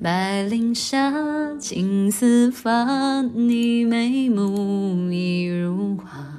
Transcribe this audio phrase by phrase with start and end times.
[0.00, 6.38] 白绫纱，青丝发，你眉目已如画。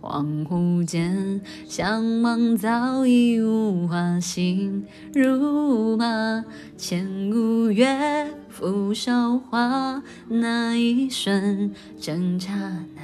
[0.00, 6.44] 恍惚间，相望早已无话，心如麻。
[6.76, 12.52] 千古月，浮韶华，那一瞬，正刹
[12.94, 13.02] 那，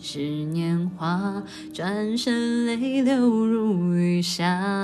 [0.00, 1.42] 是年华，
[1.72, 4.83] 转身泪流如雨下。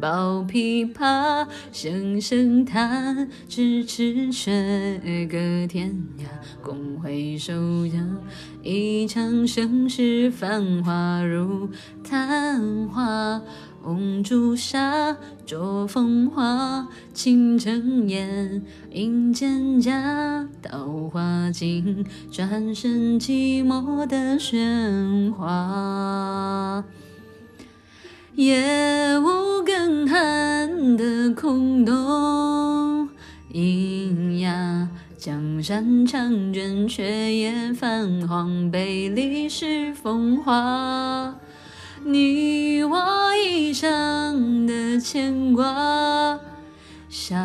[0.00, 6.24] 抱琵琶，声声叹，咫尺却隔天涯。
[6.62, 7.52] 共回首
[7.86, 8.16] 间，
[8.62, 11.68] 一场盛世繁华如
[12.02, 13.42] 昙花。
[13.82, 15.16] 红朱砂，
[15.46, 20.48] 着风华，倾城烟，饮蒹葭。
[20.62, 26.84] 桃花尽，转身寂寞的喧哗。
[28.36, 28.89] 夜
[31.34, 33.08] 空洞，
[33.52, 34.88] 喑哑。
[35.16, 38.70] 江山长卷，却也泛黄。
[38.70, 41.34] 被历史风化，
[42.04, 42.96] 你我
[43.36, 46.40] 一生的牵挂。
[47.10, 47.36] 沙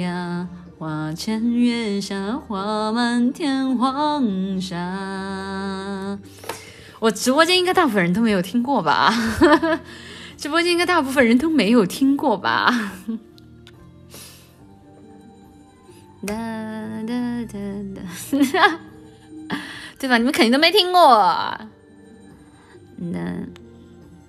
[0.00, 0.48] 哑，
[0.78, 6.18] 花前月下，花满天黄沙。
[7.00, 9.12] 我直播间应该大部分人都没有听过吧？
[10.44, 12.92] 直播间应该大部分人都没有听过吧？
[16.26, 16.34] 哒
[17.06, 17.14] 哒
[17.50, 17.58] 哒
[17.94, 18.02] 哒，
[19.98, 20.18] 对吧？
[20.18, 21.58] 你们肯定都没听过。
[22.96, 23.38] 那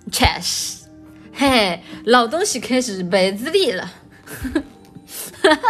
[0.09, 0.85] 确实，
[1.33, 3.91] 嘿嘿，老东西开始背资历了。
[5.43, 5.67] 哈哈。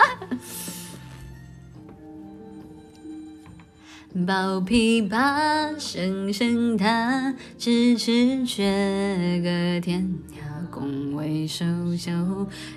[4.28, 10.14] 抱琵琶，声声叹，咫尺却隔天
[10.56, 10.66] 涯。
[10.72, 11.66] 共回首
[11.98, 12.12] 袖，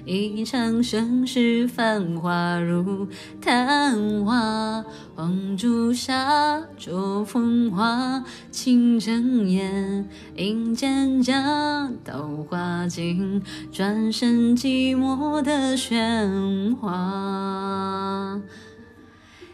[0.05, 3.09] 一场盛世繁华如
[3.41, 4.85] 昙花。
[5.15, 11.91] 黄朱砂，着风华，倾城烟，饮蒹葭。
[12.05, 18.41] 桃花尽，转身寂寞的喧哗。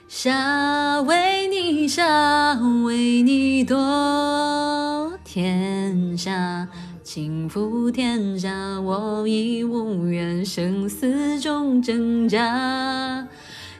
[0.07, 2.53] 夏为你夏，
[2.85, 3.79] 为你夺
[5.35, 6.69] 天下，
[7.03, 13.27] 倾覆天下，我亦无缘生死中挣扎。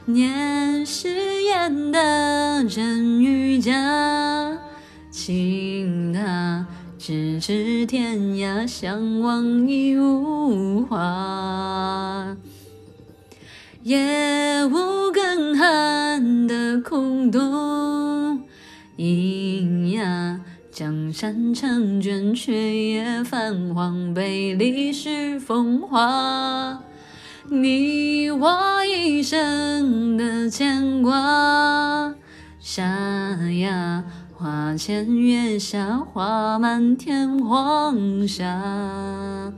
[0.03, 3.71] 念誓言的真与假，
[5.09, 6.67] 情他
[6.99, 12.35] 咫尺天涯，相望已无话。
[13.83, 18.41] 夜无更寒的空洞，
[18.97, 20.41] 喑哑。
[20.75, 24.13] 江山长卷，却也泛黄。
[24.13, 26.83] 被历史风化，
[27.49, 32.13] 你我一生的牵挂。
[32.59, 32.83] 沙
[33.61, 34.03] 哑，
[34.33, 39.53] 花前月下，花满天黄沙。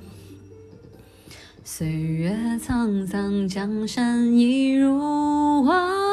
[1.64, 6.07] 岁月沧桑，江山已如画。